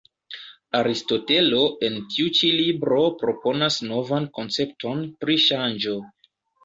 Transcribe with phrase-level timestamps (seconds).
[0.79, 5.95] Aristotelo en tiu ĉi libro proponas novan koncepton pri ŝanĝo.